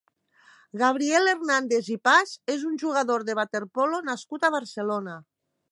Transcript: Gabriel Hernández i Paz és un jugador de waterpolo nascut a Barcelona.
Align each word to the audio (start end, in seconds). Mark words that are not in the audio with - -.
Gabriel 0.81 1.29
Hernández 1.33 1.91
i 1.97 1.97
Paz 2.09 2.33
és 2.55 2.65
un 2.71 2.81
jugador 2.85 3.27
de 3.29 3.39
waterpolo 3.43 4.01
nascut 4.11 4.49
a 4.49 4.55
Barcelona. 4.59 5.21